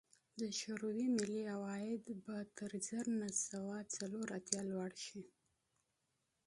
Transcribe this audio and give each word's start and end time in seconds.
د 0.39 0.41
شوروي 0.59 1.07
ملي 1.17 1.41
عواید 1.55 2.03
به 2.23 2.37
تر 2.57 2.71
زر 2.87 3.05
نه 3.19 3.29
سوه 3.47 3.75
څلور 3.95 4.27
اتیا 4.37 4.61
لوړ 4.71 4.91
شي 5.05 5.23